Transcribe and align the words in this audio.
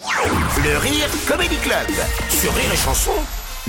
Le 0.00 0.76
Rire 0.78 1.08
Comedy 1.26 1.56
Club 1.56 1.88
sur 2.28 2.54
Rire 2.54 2.72
et 2.72 2.76
Chanson. 2.76 3.10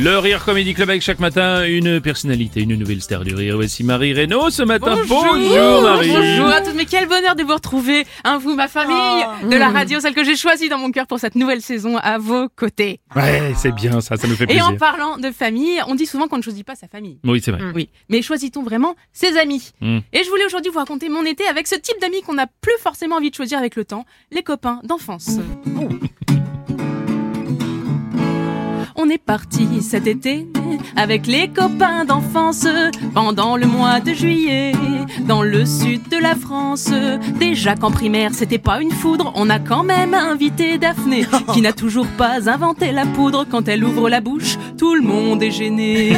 Le 0.00 0.16
Rire 0.16 0.44
Comedy 0.44 0.74
Club 0.74 0.90
avec 0.90 1.02
chaque 1.02 1.18
matin 1.18 1.64
une 1.66 2.00
personnalité, 2.00 2.62
une 2.62 2.76
nouvelle 2.76 3.02
star 3.02 3.24
du 3.24 3.34
rire. 3.34 3.56
Voici 3.56 3.82
Marie 3.82 4.12
Reynaud 4.12 4.48
ce 4.48 4.62
matin. 4.62 4.94
Marie. 4.94 5.08
Bonjour 5.08 6.46
à 6.46 6.60
tous, 6.60 6.72
mais 6.76 6.84
quel 6.84 7.08
bonheur 7.08 7.34
de 7.34 7.42
vous 7.42 7.54
retrouver, 7.54 8.06
hein, 8.22 8.38
vous, 8.38 8.54
ma 8.54 8.68
famille, 8.68 9.24
de 9.50 9.56
la 9.56 9.70
radio, 9.70 9.98
celle 9.98 10.14
que 10.14 10.22
j'ai 10.22 10.36
choisie 10.36 10.68
dans 10.68 10.78
mon 10.78 10.92
cœur 10.92 11.08
pour 11.08 11.18
cette 11.18 11.34
nouvelle 11.34 11.62
saison 11.62 11.96
à 11.96 12.18
vos 12.18 12.48
côtés. 12.48 13.00
Ouais, 13.16 13.54
c'est 13.56 13.72
bien 13.72 14.00
ça, 14.00 14.16
ça 14.16 14.28
nous 14.28 14.36
fait 14.36 14.44
Et 14.44 14.46
plaisir. 14.46 14.68
en 14.68 14.76
parlant 14.76 15.16
de 15.16 15.32
famille, 15.32 15.80
on 15.88 15.96
dit 15.96 16.06
souvent 16.06 16.28
qu'on 16.28 16.38
ne 16.38 16.42
choisit 16.42 16.64
pas 16.64 16.76
sa 16.76 16.86
famille. 16.86 17.18
Oui, 17.24 17.40
c'est 17.44 17.50
vrai. 17.50 17.62
Oui, 17.74 17.88
mais 18.08 18.22
choisit-on 18.22 18.62
vraiment 18.62 18.94
ses 19.12 19.36
amis? 19.36 19.72
Mm. 19.80 19.98
Et 20.12 20.22
je 20.22 20.30
voulais 20.30 20.44
aujourd'hui 20.46 20.70
vous 20.70 20.78
raconter 20.78 21.08
mon 21.08 21.24
été 21.24 21.44
avec 21.48 21.66
ce 21.66 21.74
type 21.74 22.00
d'amis 22.00 22.22
qu'on 22.22 22.34
n'a 22.34 22.46
plus 22.46 22.78
forcément 22.80 23.16
envie 23.16 23.30
de 23.30 23.34
choisir 23.34 23.58
avec 23.58 23.74
le 23.74 23.84
temps, 23.84 24.04
les 24.30 24.44
copains 24.44 24.80
d'enfance. 24.84 25.40
On 29.08 29.10
est 29.10 29.16
parti 29.16 29.80
cet 29.80 30.06
été 30.06 30.46
avec 30.96 31.26
les 31.26 31.48
copains 31.48 32.04
d'enfance 32.04 32.66
pendant 33.14 33.56
le 33.56 33.66
mois 33.66 34.00
de 34.00 34.12
juillet 34.12 34.72
dans 35.26 35.42
le 35.42 35.64
sud 35.64 36.08
de 36.08 36.16
la 36.16 36.34
France. 36.34 36.90
Déjà 37.38 37.74
qu'en 37.74 37.90
primaire 37.90 38.32
c'était 38.34 38.58
pas 38.58 38.80
une 38.80 38.90
foudre, 38.90 39.32
on 39.34 39.50
a 39.50 39.58
quand 39.58 39.82
même 39.82 40.14
invité 40.14 40.78
Daphné 40.78 41.26
qui 41.52 41.60
n'a 41.60 41.72
toujours 41.72 42.06
pas 42.06 42.48
inventé 42.48 42.92
la 42.92 43.06
poudre. 43.06 43.46
Quand 43.50 43.68
elle 43.68 43.84
ouvre 43.84 44.08
la 44.08 44.20
bouche, 44.20 44.56
tout 44.76 44.94
le 44.94 45.02
monde 45.02 45.42
est 45.42 45.50
gêné. 45.50 46.12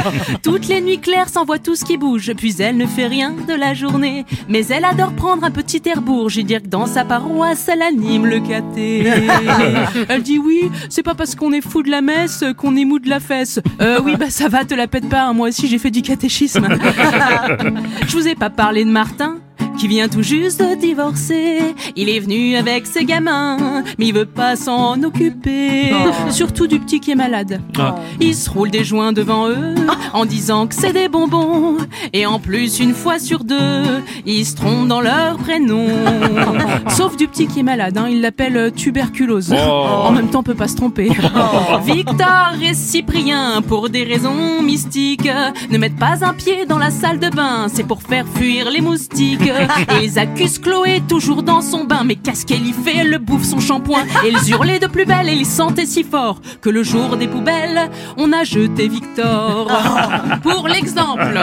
Toutes 0.42 0.68
les 0.68 0.80
nuits 0.80 0.98
claires 0.98 1.28
s'envoie 1.28 1.58
tout 1.58 1.74
ce 1.74 1.84
qui 1.84 1.96
bouge, 1.96 2.32
puis 2.36 2.54
elle 2.58 2.76
ne 2.76 2.86
fait 2.86 3.06
rien 3.06 3.34
de 3.46 3.54
la 3.54 3.74
journée. 3.74 4.24
Mais 4.48 4.66
elle 4.66 4.84
adore 4.84 5.12
prendre 5.12 5.44
un 5.44 5.50
petit 5.50 5.82
air 5.86 6.02
bourge 6.02 6.38
et 6.38 6.42
dire 6.42 6.62
que 6.62 6.68
dans 6.68 6.86
sa 6.86 7.04
paroisse 7.04 7.68
elle 7.68 7.82
anime 7.82 8.26
le 8.26 8.40
caté. 8.40 9.04
Elle 10.08 10.22
dit 10.22 10.38
oui, 10.38 10.70
c'est 10.88 11.02
pas 11.02 11.14
parce 11.14 11.34
qu'on 11.34 11.52
est 11.52 11.60
fou 11.60 11.82
de 11.82 11.90
la 11.90 12.00
messe 12.00 12.44
qu'on 12.56 12.76
est 12.76 12.84
mou 12.84 12.98
de 12.98 13.08
la 13.08 13.20
fesse. 13.20 13.60
Euh, 13.80 14.00
oui, 14.04 14.16
bah 14.16 14.30
ça 14.30 14.48
va, 14.48 14.64
te 14.64 14.74
la 14.74 14.86
pète 14.86 15.08
pas, 15.08 15.24
hein, 15.24 15.32
moi 15.32 15.48
aussi 15.48 15.68
j'ai 15.68 15.78
fait 15.78 15.90
du 15.90 16.02
catéchisme. 16.02 16.68
Je 18.06 18.12
vous 18.12 18.28
ai 18.28 18.34
pas 18.34 18.50
parlé 18.50 18.84
de 18.84 18.90
Martin 18.90 19.38
qui 19.82 19.88
vient 19.88 20.06
tout 20.06 20.22
juste 20.22 20.60
de 20.60 20.76
divorcer. 20.76 21.74
Il 21.96 22.08
est 22.08 22.20
venu 22.20 22.54
avec 22.54 22.86
ses 22.86 23.04
gamins, 23.04 23.82
mais 23.98 24.06
il 24.06 24.14
veut 24.14 24.26
pas 24.26 24.54
s'en 24.54 25.02
occuper. 25.02 25.90
Surtout 26.30 26.68
du 26.68 26.78
petit 26.78 27.00
qui 27.00 27.10
est 27.10 27.16
malade. 27.16 27.60
Ah. 27.76 27.96
Il 28.20 28.32
se 28.36 28.48
roule 28.48 28.70
des 28.70 28.84
joints 28.84 29.12
devant 29.12 29.48
eux 29.48 29.74
en 30.12 30.24
disant 30.24 30.68
que 30.68 30.76
c'est 30.76 30.92
des 30.92 31.08
bonbons. 31.08 31.78
Et 32.12 32.26
en 32.26 32.38
plus, 32.38 32.78
une 32.78 32.94
fois 32.94 33.18
sur 33.18 33.42
deux, 33.42 33.82
ils 34.24 34.46
se 34.46 34.54
trompent 34.54 34.86
dans 34.86 35.00
leur 35.00 35.36
prénom. 35.38 35.88
Sauf 36.88 37.16
du 37.16 37.26
petit 37.26 37.48
qui 37.48 37.58
est 37.58 37.64
malade, 37.64 37.98
hein, 37.98 38.06
il 38.08 38.20
l'appelle 38.20 38.56
euh, 38.56 38.70
tuberculose. 38.70 39.52
En 39.52 40.12
même 40.12 40.30
temps, 40.30 40.40
on 40.40 40.44
peut 40.44 40.54
pas 40.54 40.68
se 40.68 40.76
tromper. 40.76 41.10
Victor 41.84 42.52
et 42.62 42.74
Cyprien, 42.74 43.62
pour 43.66 43.88
des 43.88 44.04
raisons 44.04 44.62
mystiques, 44.62 45.28
ne 45.70 45.78
mettent 45.78 45.98
pas 45.98 46.24
un 46.24 46.34
pied 46.34 46.66
dans 46.66 46.78
la 46.78 46.92
salle 46.92 47.18
de 47.18 47.30
bain. 47.30 47.66
C'est 47.66 47.84
pour 47.84 48.00
faire 48.02 48.26
fuir 48.32 48.70
les 48.70 48.80
moustiques. 48.80 49.50
Et 49.78 50.04
ils 50.04 50.18
accusent 50.18 50.58
Chloé 50.58 51.02
toujours 51.08 51.42
dans 51.42 51.60
son 51.60 51.84
bain. 51.84 52.02
Mais 52.04 52.16
qu'est-ce 52.16 52.46
qu'elle 52.46 52.66
y 52.66 52.72
fait? 52.72 52.96
Elle 52.98 53.10
le 53.10 53.18
bouffe 53.18 53.44
son 53.44 53.60
shampoing. 53.60 54.02
Et 54.24 54.30
ils 54.30 54.50
hurlaient 54.50 54.78
de 54.78 54.86
plus 54.86 55.04
belle 55.04 55.28
et 55.28 55.34
ils 55.34 55.46
sentaient 55.46 55.86
si 55.86 56.04
fort 56.04 56.40
que 56.60 56.70
le 56.70 56.82
jour 56.82 57.16
des 57.16 57.28
poubelles, 57.28 57.90
on 58.16 58.32
a 58.32 58.44
jeté 58.44 58.88
Victor. 58.88 59.68
Pour 60.42 60.68
l'exemple. 60.68 61.38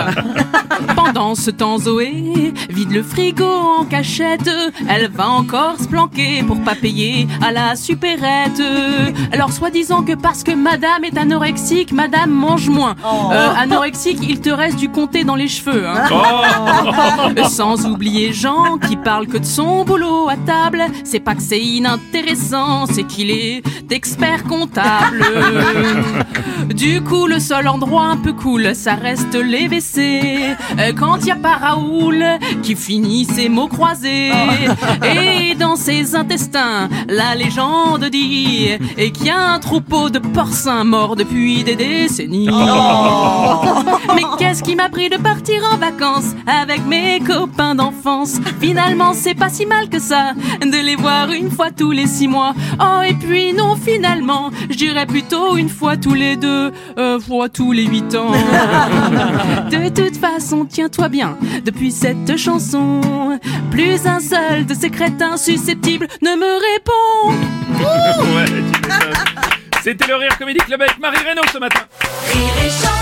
Pendant 0.95 1.35
ce 1.35 1.51
temps, 1.51 1.77
Zoé 1.77 2.53
vide 2.69 2.91
le 2.91 3.03
frigo 3.03 3.45
en 3.45 3.85
cachette. 3.85 4.49
Elle 4.87 5.09
va 5.09 5.29
encore 5.29 5.75
se 5.79 5.87
planquer 5.87 6.43
pour 6.43 6.59
pas 6.61 6.75
payer 6.75 7.27
à 7.41 7.51
la 7.51 7.75
supérette. 7.75 8.61
Alors, 9.31 9.51
soi-disant 9.51 10.03
que 10.03 10.13
parce 10.13 10.43
que 10.43 10.51
madame 10.51 11.03
est 11.03 11.17
anorexique, 11.17 11.91
madame 11.91 12.29
mange 12.31 12.69
moins. 12.69 12.95
Euh, 13.31 13.53
anorexique, 13.57 14.19
il 14.27 14.39
te 14.41 14.49
reste 14.49 14.77
du 14.77 14.89
comté 14.89 15.23
dans 15.23 15.35
les 15.35 15.47
cheveux. 15.47 15.87
hein. 15.87 16.05
Euh, 17.37 17.43
Sans 17.49 17.85
oublier 17.85 18.31
Jean 18.33 18.77
qui 18.77 18.95
parle 18.95 19.27
que 19.27 19.37
de 19.37 19.45
son 19.45 19.83
boulot 19.85 20.29
à 20.29 20.35
table. 20.37 20.83
C'est 21.03 21.19
pas 21.19 21.35
que 21.35 21.41
c'est 21.41 21.59
inintéressant, 21.61 22.85
c'est 22.85 23.03
qu'il 23.03 23.31
est 23.31 23.61
expert 23.91 24.43
comptable. 24.43 25.23
Du 26.73 27.01
coup, 27.01 27.25
le 27.25 27.39
seul 27.39 27.67
endroit 27.67 28.03
un 28.05 28.17
peu 28.17 28.31
cool, 28.33 28.75
ça 28.75 28.93
reste 28.95 29.33
les 29.35 29.67
WC. 29.67 30.55
Euh, 30.79 30.93
Quand 30.97 31.25
y 31.25 31.31
a 31.31 31.35
pas 31.35 31.57
Raoul 31.57 32.23
qui 32.63 32.75
finit 32.75 33.25
ses 33.25 33.49
mots 33.49 33.67
croisés. 33.67 34.31
Et 35.03 35.55
dans 35.55 35.75
ses 35.75 36.15
intestins, 36.15 36.89
la 37.07 37.35
légende 37.35 38.05
dit 38.05 38.69
et 38.97 39.11
qu'il 39.11 39.27
y 39.27 39.29
a 39.29 39.53
un 39.53 39.59
troupeau 39.59 40.09
de 40.09 40.19
porcins 40.19 40.83
morts 40.83 41.15
depuis 41.15 41.63
des 41.63 41.75
décennies. 41.75 42.49
Mais 44.15 44.23
qu'est-ce 44.37 44.63
qui 44.63 44.75
m'a 44.75 44.89
pris 44.89 45.09
de 45.09 45.17
partir 45.17 45.63
en 45.71 45.77
vacances 45.77 46.33
avec 46.47 46.85
mes 46.85 47.19
copains 47.19 47.75
d'enfance 47.75 47.98
Finalement, 48.59 49.13
c'est 49.13 49.35
pas 49.35 49.49
si 49.49 49.65
mal 49.65 49.89
que 49.89 49.99
ça 49.99 50.33
de 50.61 50.85
les 50.85 50.95
voir 50.95 51.31
une 51.31 51.51
fois 51.51 51.71
tous 51.71 51.91
les 51.91 52.07
six 52.07 52.27
mois. 52.27 52.53
Oh, 52.79 53.01
et 53.05 53.13
puis 53.13 53.53
non, 53.53 53.75
finalement, 53.75 54.51
je 54.69 54.75
dirais 54.75 55.05
plutôt 55.05 55.57
une 55.57 55.69
fois 55.69 55.97
tous 55.97 56.13
les 56.13 56.35
deux, 56.35 56.71
euh, 56.97 57.19
fois 57.19 57.49
tous 57.49 57.71
les 57.71 57.85
huit 57.85 58.15
ans. 58.15 58.31
De 59.69 59.89
toute 59.89 60.17
façon, 60.17 60.65
tiens-toi 60.65 61.09
bien, 61.09 61.37
depuis 61.65 61.91
cette 61.91 62.37
chanson, 62.37 63.39
plus 63.71 64.05
un 64.05 64.19
seul 64.19 64.65
de 64.65 64.73
ces 64.73 64.89
crétins 64.89 65.37
susceptibles 65.37 66.07
ne 66.21 66.31
me 66.31 66.53
répond. 66.73 67.29
Ouais. 68.35 68.63
C'était 69.83 70.07
le 70.07 70.15
Rire 70.15 70.37
Comedy 70.37 70.59
Club 70.59 70.81
avec 70.81 70.99
Marie 70.99 71.23
Reynaud 71.25 71.41
ce 71.53 71.57
matin. 71.57 71.81
Rire 72.33 72.65
et 72.65 72.69
chanson. 72.69 72.98